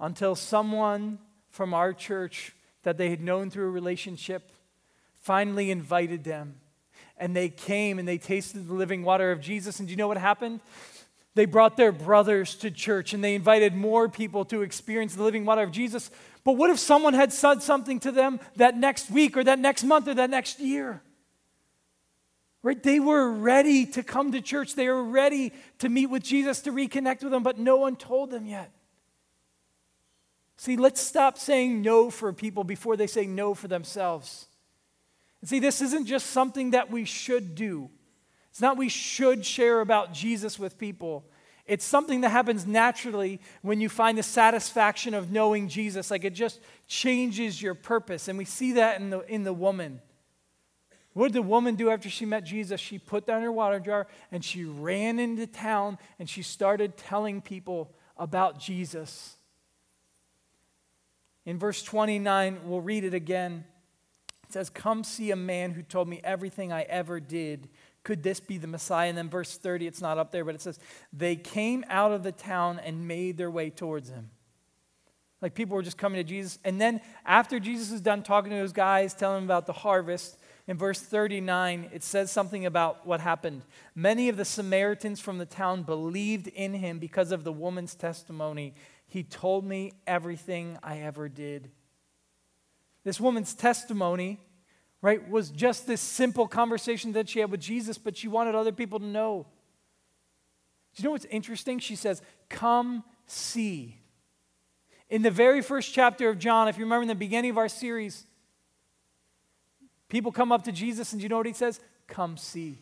[0.00, 1.18] until someone
[1.50, 4.50] from our church that they had known through a relationship
[5.20, 6.54] finally invited them.
[7.18, 9.78] And they came and they tasted the living water of Jesus.
[9.78, 10.60] And do you know what happened?
[11.34, 15.44] They brought their brothers to church and they invited more people to experience the living
[15.44, 16.10] water of Jesus.
[16.44, 19.84] But what if someone had said something to them that next week or that next
[19.84, 21.02] month or that next year?
[22.62, 22.82] Right?
[22.82, 24.74] They were ready to come to church.
[24.74, 28.30] They were ready to meet with Jesus, to reconnect with him, but no one told
[28.30, 28.70] them yet.
[30.58, 34.46] See, let's stop saying no for people before they say no for themselves.
[35.40, 37.88] And see, this isn't just something that we should do.
[38.50, 41.24] It's not we should share about Jesus with people.
[41.70, 46.10] It's something that happens naturally when you find the satisfaction of knowing Jesus.
[46.10, 48.26] Like it just changes your purpose.
[48.26, 50.00] And we see that in the, in the woman.
[51.12, 52.80] What did the woman do after she met Jesus?
[52.80, 57.40] She put down her water jar and she ran into town and she started telling
[57.40, 59.36] people about Jesus.
[61.46, 63.64] In verse 29, we'll read it again.
[64.50, 67.68] It says, Come see a man who told me everything I ever did.
[68.02, 69.08] Could this be the Messiah?
[69.08, 70.80] And then verse 30, it's not up there, but it says,
[71.12, 74.30] They came out of the town and made their way towards him.
[75.40, 76.58] Like people were just coming to Jesus.
[76.64, 80.36] And then after Jesus is done talking to those guys, telling them about the harvest,
[80.66, 83.62] in verse 39, it says something about what happened.
[83.94, 88.74] Many of the Samaritans from the town believed in him because of the woman's testimony.
[89.06, 91.70] He told me everything I ever did.
[93.04, 94.40] This woman's testimony,
[95.00, 98.72] right, was just this simple conversation that she had with Jesus, but she wanted other
[98.72, 99.46] people to know.
[100.94, 101.78] Do you know what's interesting?
[101.78, 103.96] She says, Come see.
[105.08, 107.68] In the very first chapter of John, if you remember in the beginning of our
[107.68, 108.26] series,
[110.08, 111.80] people come up to Jesus, and do you know what he says?
[112.06, 112.78] Come see.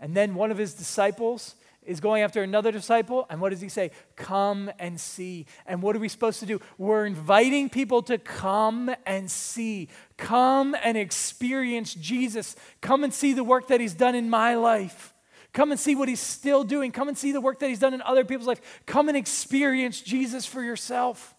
[0.00, 1.54] And then one of his disciples
[1.88, 3.90] is going after another disciple, and what does he say?
[4.14, 5.46] Come and see.
[5.66, 6.60] And what are we supposed to do?
[6.76, 9.88] We're inviting people to come and see.
[10.18, 12.56] Come and experience Jesus.
[12.82, 15.14] Come and see the work that he's done in my life.
[15.54, 16.92] Come and see what he's still doing.
[16.92, 18.60] Come and see the work that he's done in other people's life.
[18.84, 21.34] Come and experience Jesus for yourself.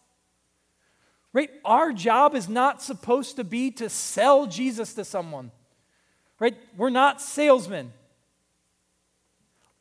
[1.31, 1.51] Right?
[1.63, 5.51] Our job is not supposed to be to sell Jesus to someone.
[6.39, 6.57] Right?
[6.75, 7.93] We're not salesmen.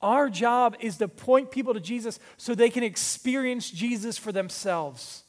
[0.01, 5.25] Our job is to point people to Jesus so they can experience Jesus for themselves.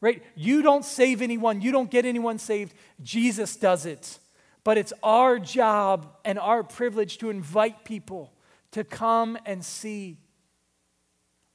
[0.00, 0.22] Right?
[0.34, 2.74] You don't save anyone, you don't get anyone saved.
[3.02, 4.18] Jesus does it.
[4.64, 8.32] But it's our job and our privilege to invite people
[8.72, 10.16] to come and see.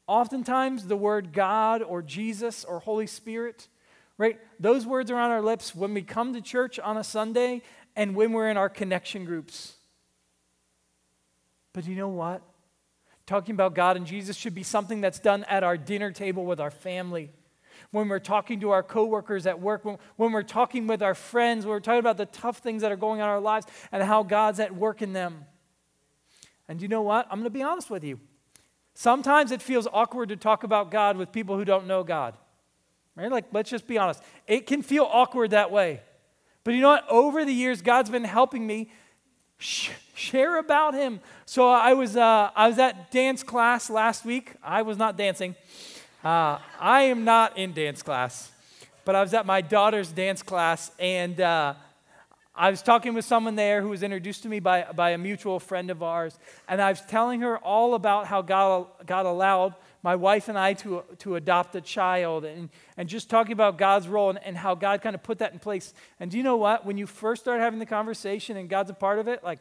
[0.07, 3.67] Oftentimes, the word God or Jesus or Holy Spirit,
[4.17, 4.39] right?
[4.59, 7.61] Those words are on our lips when we come to church on a Sunday
[7.95, 9.75] and when we're in our connection groups.
[11.79, 12.41] But you know what?
[13.25, 16.59] Talking about God and Jesus should be something that's done at our dinner table with
[16.59, 17.31] our family
[17.91, 21.65] when we're talking to our coworkers at work, when, when we're talking with our friends,
[21.65, 24.03] when we're talking about the tough things that are going on in our lives and
[24.03, 25.45] how God's at work in them.
[26.67, 27.27] And you know what?
[27.31, 28.19] I'm going to be honest with you.
[28.93, 32.35] Sometimes it feels awkward to talk about God with people who don't know God.
[33.15, 33.31] Right?
[33.31, 34.21] Like, let's just be honest.
[34.47, 36.01] It can feel awkward that way.
[36.65, 37.07] But you know what?
[37.09, 38.91] Over the years, God's been helping me
[39.59, 41.19] sh- share about Him.
[41.45, 44.53] So I was, uh, I was at dance class last week.
[44.63, 45.55] I was not dancing.
[46.23, 48.51] Uh, I am not in dance class,
[49.05, 51.75] but I was at my daughter's dance class, and uh,
[52.55, 55.61] I was talking with someone there who was introduced to me by, by a mutual
[55.61, 60.15] friend of ours, and I was telling her all about how God, God allowed my
[60.15, 64.29] wife and I to, to adopt a child, and, and just talking about God's role
[64.29, 65.93] and, and how God kind of put that in place.
[66.19, 66.85] And do you know what?
[66.85, 69.59] When you first start having the conversation and God's a part of it, like,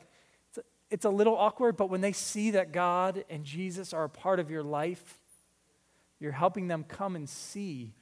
[0.48, 4.04] it's a, it's a little awkward, but when they see that God and Jesus are
[4.04, 5.18] a part of your life,
[6.20, 7.94] you're helping them come and see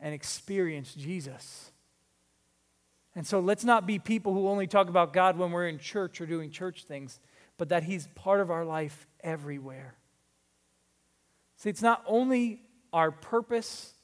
[0.00, 1.70] and experience Jesus.
[3.14, 6.20] And so let's not be people who only talk about God when we're in church
[6.20, 7.20] or doing church things,
[7.56, 9.94] but that He's part of our life everywhere.
[11.62, 12.60] See, it's not only
[12.92, 13.94] our purpose,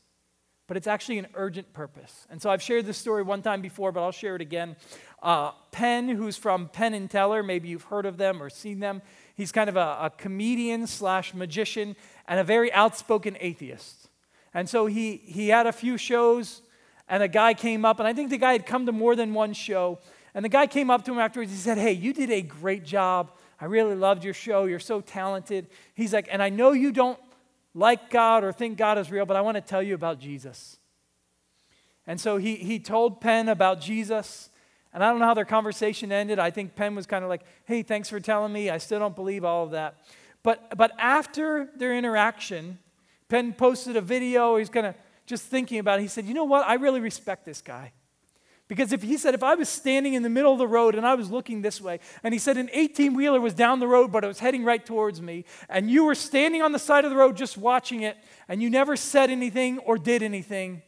[0.69, 2.25] but it's actually an urgent purpose.
[2.31, 4.77] And so I've shared this story one time before, but I'll share it again.
[5.21, 9.03] Uh, Penn, who's from Penn and Teller, maybe you've heard of them or seen them.
[9.35, 11.97] He's kind of a, a comedian slash magician,
[12.29, 14.09] and a very outspoken atheist.
[14.55, 16.63] And so he, he had a few shows,
[17.09, 19.35] and a guy came up, and I think the guy had come to more than
[19.35, 19.99] one show.
[20.33, 21.51] And the guy came up to him afterwards.
[21.51, 23.33] He said, Hey, you did a great job.
[23.61, 24.67] I really loved your show.
[24.67, 25.67] You're so talented.
[25.97, 27.19] He's like, And I know you don't
[27.75, 30.79] like God or think God is real, but I want to tell you about Jesus.
[32.07, 34.51] And so he, he told Penn about Jesus.
[34.95, 36.39] And I don't know how their conversation ended.
[36.39, 38.71] I think Penn was kind of like, Hey, thanks for telling me.
[38.71, 39.99] I still don't believe all of that.
[40.43, 42.79] But, but after their interaction,
[43.29, 44.57] Penn posted a video.
[44.57, 44.95] He's kind of
[45.27, 46.03] just thinking about it.
[46.03, 46.67] He said, You know what?
[46.67, 47.93] I really respect this guy.
[48.69, 51.07] Because if he said, if I was standing in the middle of the road and
[51.07, 54.13] I was looking this way, and he said an 18 wheeler was down the road,
[54.13, 57.11] but it was heading right towards me, and you were standing on the side of
[57.11, 60.83] the road just watching it, and you never said anything or did anything,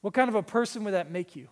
[0.00, 1.48] what kind of a person would that make you?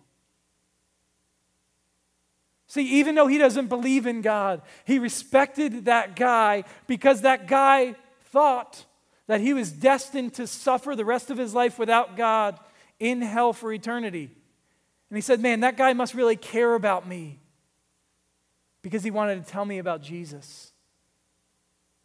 [2.65, 7.95] See, even though he doesn't believe in God, he respected that guy because that guy
[8.25, 8.85] thought
[9.27, 12.59] that he was destined to suffer the rest of his life without God
[12.99, 14.31] in hell for eternity.
[15.09, 17.39] And he said, Man, that guy must really care about me
[18.81, 20.71] because he wanted to tell me about Jesus.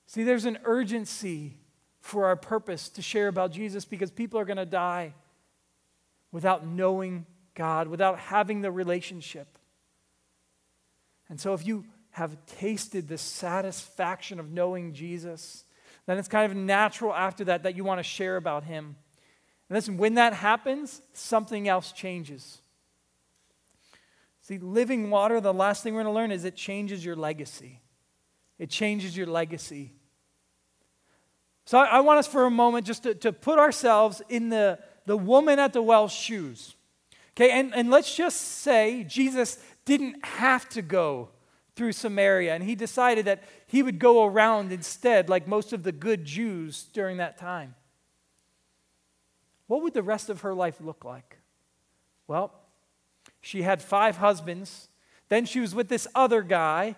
[0.06, 1.56] See, there's an urgency
[2.00, 5.14] for our purpose to share about Jesus because people are going to die
[6.32, 9.58] without knowing God, without having the relationship.
[11.28, 15.64] And so, if you have tasted the satisfaction of knowing Jesus,
[16.06, 18.96] then it's kind of natural after that that you want to share about him.
[19.68, 22.61] And listen, when that happens, something else changes.
[24.42, 27.80] See, living water, the last thing we're going to learn is it changes your legacy.
[28.58, 29.92] It changes your legacy.
[31.64, 34.80] So I, I want us for a moment just to, to put ourselves in the,
[35.06, 36.74] the woman at the well's shoes.
[37.36, 41.30] Okay, and, and let's just say Jesus didn't have to go
[41.76, 45.92] through Samaria, and he decided that he would go around instead, like most of the
[45.92, 47.74] good Jews during that time.
[49.68, 51.38] What would the rest of her life look like?
[52.26, 52.52] Well,
[53.42, 54.88] she had five husbands.
[55.28, 56.96] Then she was with this other guy.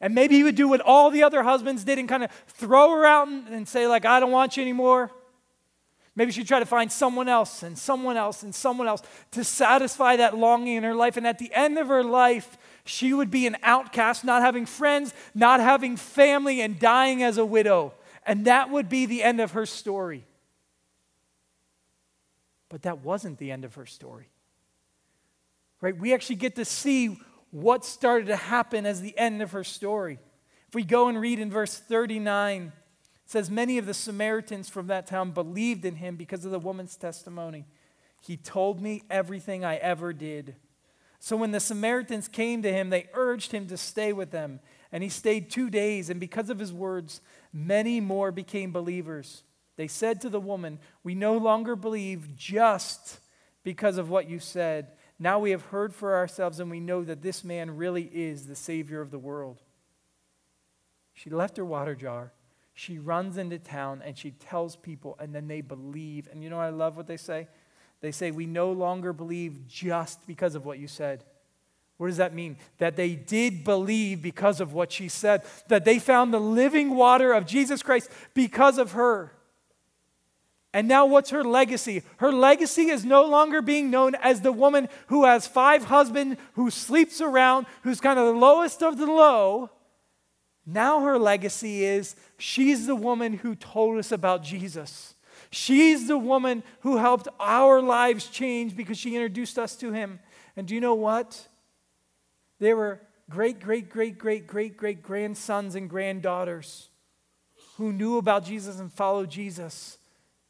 [0.00, 2.90] And maybe he would do what all the other husbands did and kind of throw
[2.90, 5.10] her out and, and say, like, I don't want you anymore.
[6.16, 10.16] Maybe she'd try to find someone else and someone else and someone else to satisfy
[10.16, 11.16] that longing in her life.
[11.16, 15.12] And at the end of her life, she would be an outcast, not having friends,
[15.34, 17.92] not having family, and dying as a widow.
[18.26, 20.24] And that would be the end of her story.
[22.68, 24.28] But that wasn't the end of her story.
[25.84, 25.94] Right?
[25.94, 27.18] We actually get to see
[27.50, 30.18] what started to happen as the end of her story.
[30.66, 32.72] If we go and read in verse 39, it
[33.26, 36.96] says, Many of the Samaritans from that town believed in him because of the woman's
[36.96, 37.66] testimony.
[38.22, 40.56] He told me everything I ever did.
[41.20, 44.60] So when the Samaritans came to him, they urged him to stay with them.
[44.90, 47.20] And he stayed two days, and because of his words,
[47.52, 49.42] many more became believers.
[49.76, 53.20] They said to the woman, We no longer believe just
[53.64, 54.92] because of what you said.
[55.18, 58.56] Now we have heard for ourselves, and we know that this man really is the
[58.56, 59.62] Savior of the world.
[61.12, 62.32] She left her water jar
[62.74, 66.28] she runs into town and she tells people, and then they believe.
[66.30, 67.46] And you know, I love what they say.
[68.00, 71.24] They say, We no longer believe just because of what you said.
[71.96, 72.56] What does that mean?
[72.78, 77.32] That they did believe because of what she said, that they found the living water
[77.32, 79.32] of Jesus Christ because of her.
[80.74, 82.02] And now, what's her legacy?
[82.16, 86.68] Her legacy is no longer being known as the woman who has five husbands, who
[86.68, 89.70] sleeps around, who's kind of the lowest of the low.
[90.66, 95.14] Now her legacy is she's the woman who told us about Jesus.
[95.50, 100.18] She's the woman who helped our lives change because she introduced us to him.
[100.56, 101.46] And do you know what?
[102.58, 106.88] There were great, great, great, great, great, great grandsons and granddaughters
[107.76, 109.98] who knew about Jesus and followed Jesus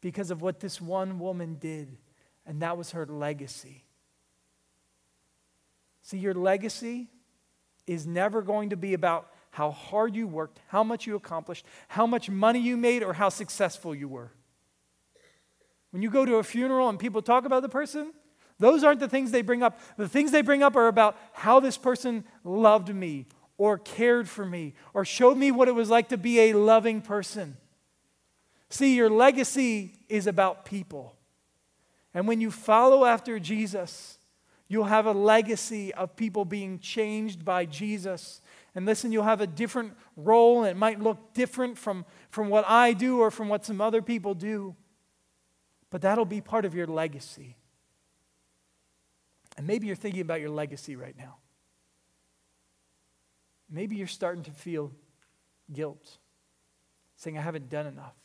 [0.04, 1.96] because of what this one woman did.
[2.44, 3.84] And that was her legacy.
[6.02, 7.08] See, your legacy
[7.86, 12.06] is never going to be about how hard you worked, how much you accomplished, how
[12.06, 14.30] much money you made, or how successful you were.
[15.90, 18.12] When you go to a funeral and people talk about the person,
[18.58, 19.80] those aren't the things they bring up.
[19.96, 23.24] The things they bring up are about how this person loved me,
[23.56, 27.00] or cared for me, or showed me what it was like to be a loving
[27.00, 27.56] person.
[28.74, 31.14] See, your legacy is about people.
[32.12, 34.18] And when you follow after Jesus,
[34.66, 38.40] you'll have a legacy of people being changed by Jesus
[38.74, 42.64] and listen, you'll have a different role, and it might look different from, from what
[42.66, 44.74] I do or from what some other people do.
[45.90, 47.54] But that'll be part of your legacy.
[49.56, 51.36] And maybe you're thinking about your legacy right now.
[53.70, 54.90] Maybe you're starting to feel
[55.72, 56.18] guilt,
[57.14, 58.16] saying, I haven't done enough,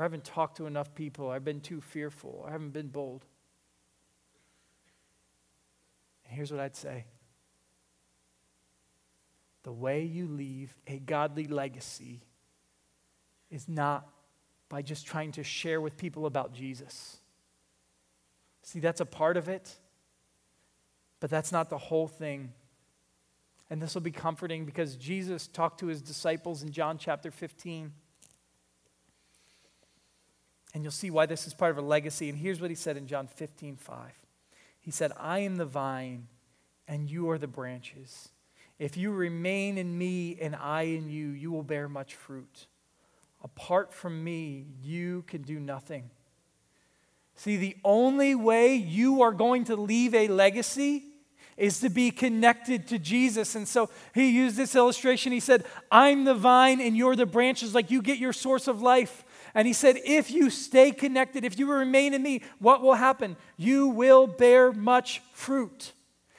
[0.00, 3.26] I haven't talked to enough people, I've been too fearful, I haven't been bold.
[6.24, 7.04] And here's what I'd say
[9.62, 12.22] the way you leave a godly legacy
[13.50, 14.08] is not
[14.70, 17.18] by just trying to share with people about Jesus.
[18.62, 19.76] See, that's a part of it,
[21.18, 22.52] but that's not the whole thing.
[23.68, 27.92] And this will be comforting because Jesus talked to his disciples in John chapter 15.
[30.72, 32.28] And you'll see why this is part of a legacy.
[32.28, 34.12] And here's what he said in John 15, 5.
[34.80, 36.28] He said, I am the vine,
[36.86, 38.30] and you are the branches.
[38.78, 42.66] If you remain in me and I in you, you will bear much fruit.
[43.42, 46.10] Apart from me, you can do nothing.
[47.34, 51.04] See, the only way you are going to leave a legacy
[51.56, 53.54] is to be connected to Jesus.
[53.54, 55.30] And so he used this illustration.
[55.30, 58.80] He said, I'm the vine and you're the branches, like you get your source of
[58.80, 59.24] life.
[59.54, 63.36] And he said, If you stay connected, if you remain in me, what will happen?
[63.56, 65.92] You will bear much fruit.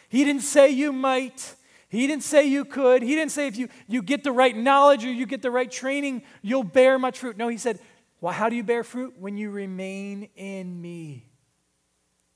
[0.10, 1.56] He didn't say you might,
[1.90, 3.02] he didn't say you could.
[3.02, 5.70] He didn't say if you, you get the right knowledge or you get the right
[5.70, 7.38] training, you'll bear much fruit.
[7.38, 7.80] No, he said,
[8.22, 9.16] well, how do you bear fruit?
[9.18, 11.28] When you remain in me.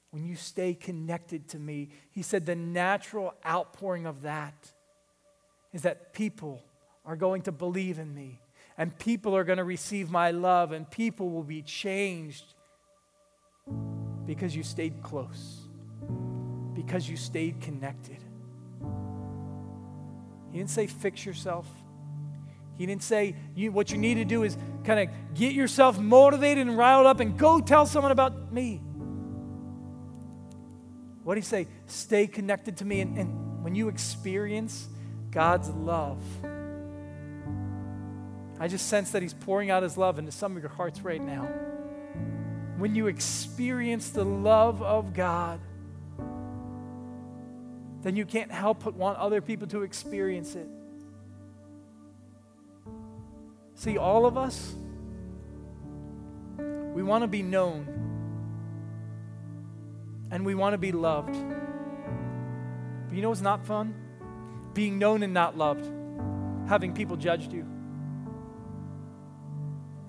[0.09, 1.89] When you stay connected to me.
[2.11, 4.71] He said the natural outpouring of that
[5.71, 6.63] is that people
[7.05, 8.41] are going to believe in me
[8.77, 12.53] and people are going to receive my love and people will be changed
[14.25, 15.61] because you stayed close,
[16.73, 18.17] because you stayed connected.
[20.51, 21.67] He didn't say fix yourself.
[22.77, 26.67] He didn't say you, what you need to do is kind of get yourself motivated
[26.67, 28.81] and riled up and go tell someone about me.
[31.23, 31.67] What did he say?
[31.87, 33.01] Stay connected to me.
[33.01, 34.87] And, and when you experience
[35.31, 36.21] God's love,
[38.59, 41.21] I just sense that he's pouring out his love into some of your hearts right
[41.21, 41.43] now.
[42.77, 45.59] When you experience the love of God,
[48.01, 50.67] then you can't help but want other people to experience it.
[53.75, 54.73] See, all of us,
[56.57, 57.87] we want to be known
[60.31, 61.33] and we want to be loved.
[63.07, 63.93] But you know what's not fun?
[64.73, 65.85] Being known and not loved,
[66.67, 67.74] having people judge you.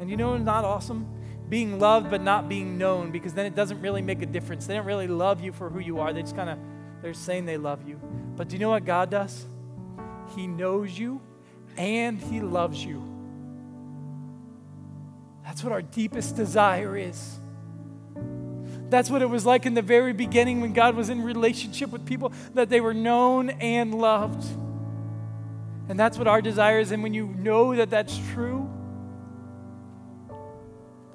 [0.00, 1.06] And you know not awesome?
[1.48, 4.66] Being loved but not being known because then it doesn't really make a difference.
[4.66, 6.12] They don't really love you for who you are.
[6.12, 6.58] They just kind of,
[7.02, 8.00] they're saying they love you.
[8.36, 9.46] But do you know what God does?
[10.34, 11.20] He knows you
[11.76, 13.02] and He loves you.
[15.44, 17.38] That's what our deepest desire is.
[18.88, 22.04] That's what it was like in the very beginning when God was in relationship with
[22.06, 24.44] people, that they were known and loved.
[25.88, 26.90] And that's what our desire is.
[26.90, 28.68] And when you know that that's true,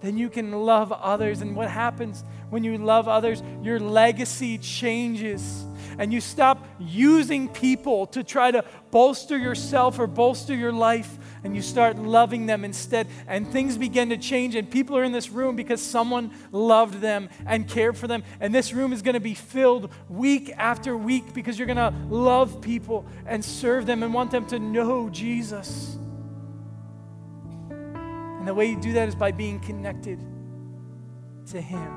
[0.02, 1.42] then you can love others.
[1.42, 3.42] And what happens when you love others?
[3.62, 5.66] Your legacy changes.
[5.98, 11.56] And you stop using people to try to bolster yourself or bolster your life and
[11.56, 13.08] you start loving them instead.
[13.28, 17.30] And things begin to change, and people are in this room because someone loved them
[17.46, 18.24] and cared for them.
[18.40, 21.94] And this room is going to be filled week after week because you're going to
[22.10, 25.98] love people and serve them and want them to know Jesus.
[28.42, 30.20] And the way you do that is by being connected
[31.52, 31.94] to Him.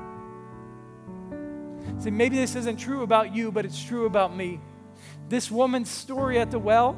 [1.97, 4.61] See, maybe this isn't true about you, but it's true about me.
[5.27, 6.95] This woman's story at the well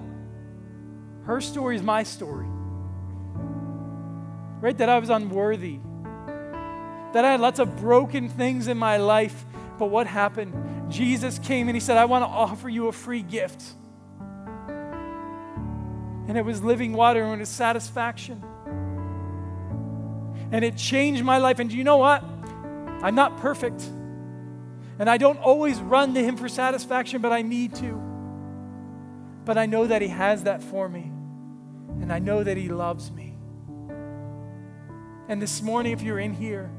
[1.27, 2.47] her story is my story.
[4.61, 4.77] Right?
[4.77, 5.79] That I was unworthy.
[7.13, 9.45] That I had lots of broken things in my life.
[9.77, 10.91] But what happened?
[10.91, 13.61] Jesus came and he said, I want to offer you a free gift.
[16.27, 18.41] And it was living water and it was satisfaction.
[20.51, 21.59] And it changed my life.
[21.59, 22.23] And you know what?
[23.01, 23.81] I'm not perfect.
[24.99, 28.01] And I don't always run to him for satisfaction, but I need to.
[29.45, 31.11] But I know that he has that for me
[32.01, 33.33] and I know that He loves me.
[35.29, 36.69] And this morning, if you're in here,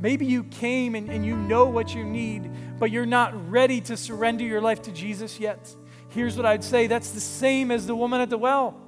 [0.00, 3.96] maybe you came and, and you know what you need, but you're not ready to
[3.96, 5.74] surrender your life to Jesus yet.
[6.08, 8.80] Here's what I'd say that's the same as the woman at the well.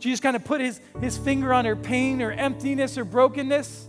[0.00, 3.88] Jesus kind of put his, his finger on her pain or emptiness or brokenness.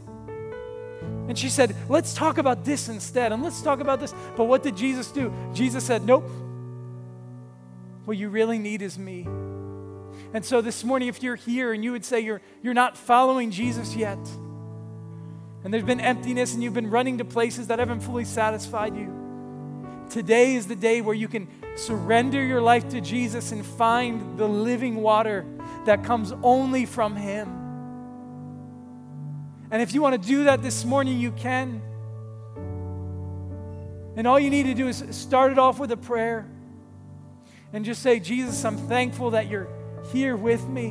[1.28, 4.14] And she said, Let's talk about this instead, and let's talk about this.
[4.36, 5.34] But what did Jesus do?
[5.53, 6.30] Jesus said, Nope.
[8.05, 9.28] What you really need is me.
[10.34, 13.51] And so this morning, if you're here and you would say you're, you're not following
[13.51, 14.20] Jesus yet,
[15.64, 19.20] and there's been emptiness and you've been running to places that haven't fully satisfied you,
[20.12, 24.47] today is the day where you can surrender your life to Jesus and find the
[24.47, 25.45] living water
[25.86, 27.47] that comes only from Him.
[29.72, 31.82] And if you want to do that this morning, you can.
[34.18, 36.45] And all you need to do is start it off with a prayer
[37.72, 39.70] and just say, Jesus, I'm thankful that you're
[40.12, 40.89] here with me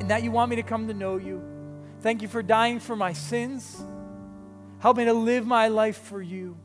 [0.00, 1.42] and that you want me to come to know you.
[2.02, 3.82] Thank you for dying for my sins.
[4.80, 6.58] Help me to live my life for you.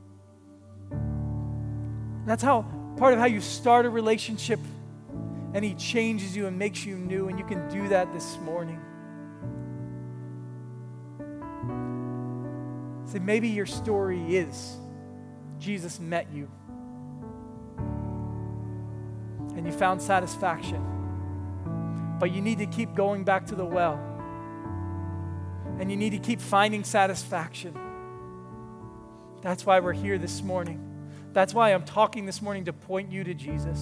[2.26, 2.66] That's how
[2.98, 4.60] part of how you start a relationship
[5.54, 8.80] and he changes you and makes you new and you can do that this morning.
[13.06, 14.78] See, maybe your story is
[15.60, 16.50] Jesus met you
[19.56, 20.84] and you found satisfaction.
[22.20, 24.00] But you need to keep going back to the well.
[25.80, 27.78] And you need to keep finding satisfaction.
[29.42, 30.93] That's why we're here this morning.
[31.34, 33.80] That's why I'm talking this morning to point you to Jesus,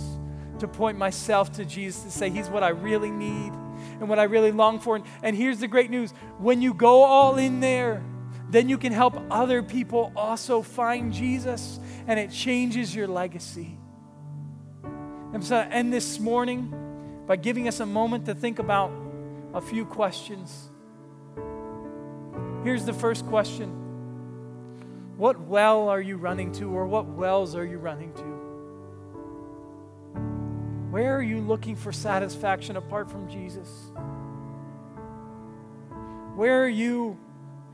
[0.60, 3.54] to point myself to Jesus, to say, He's what I really need
[4.00, 4.96] and what I really long for.
[4.96, 8.04] And, and here's the great news when you go all in there,
[8.50, 13.78] then you can help other people also find Jesus, and it changes your legacy.
[14.84, 16.74] I'm going to end this morning
[17.26, 18.92] by giving us a moment to think about
[19.54, 20.70] a few questions.
[22.64, 23.81] Here's the first question
[25.22, 28.24] What well are you running to, or what wells are you running to?
[30.90, 33.92] Where are you looking for satisfaction apart from Jesus?
[36.36, 37.20] Where are you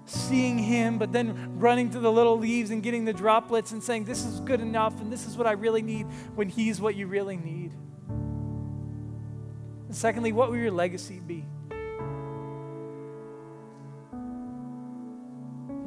[0.03, 4.03] seeing Him, but then running to the little leaves and getting the droplets and saying,
[4.03, 7.07] This is good enough and this is what I really need when He's what you
[7.07, 7.71] really need.
[8.09, 11.45] And secondly, what will your legacy be?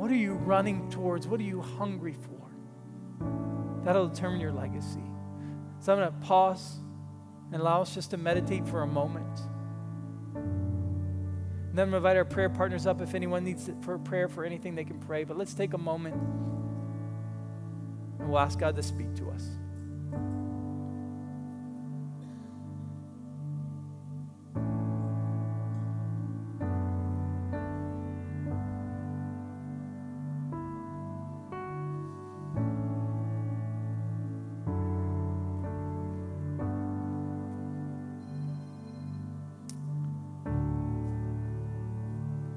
[0.00, 1.28] What are you running towards?
[1.28, 2.40] What are you hungry for?
[3.84, 5.04] That'll determine your legacy.
[5.78, 6.78] So I'm going to pause
[7.52, 9.40] and allow us just to meditate for a moment.
[10.34, 13.02] And then we'll invite our prayer partners up.
[13.02, 15.24] If anyone needs for prayer for anything, they can pray.
[15.24, 16.14] But let's take a moment
[18.20, 19.50] and we'll ask God to speak to us.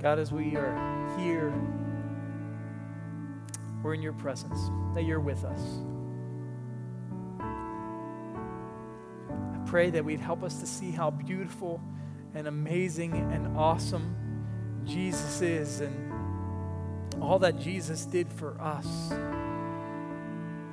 [0.04, 1.54] God, as we are here,
[3.82, 5.62] we're in your presence, that you're with us.
[7.40, 7.46] I
[9.66, 11.80] pray that we'd help us to see how beautiful
[12.34, 14.14] and amazing and awesome
[14.84, 19.14] Jesus is and all that Jesus did for us.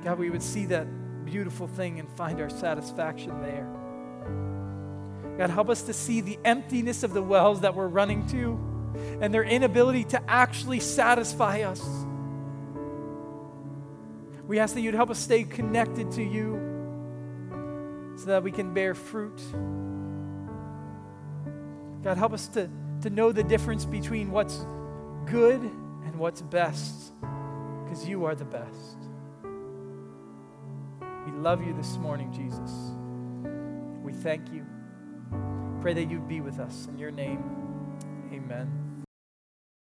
[0.03, 3.69] God, we would see that beautiful thing and find our satisfaction there.
[5.37, 8.67] God, help us to see the emptiness of the wells that we're running to
[9.21, 11.81] and their inability to actually satisfy us.
[14.47, 16.69] We ask that you'd help us stay connected to you
[18.17, 19.41] so that we can bear fruit.
[22.03, 22.69] God, help us to,
[23.01, 24.65] to know the difference between what's
[25.25, 27.13] good and what's best,
[27.83, 28.97] because you are the best.
[31.25, 32.71] We love you this morning, Jesus.
[34.03, 34.65] We thank you.
[35.79, 36.87] Pray that you'd be with us.
[36.87, 37.43] In your name,
[38.33, 38.80] amen.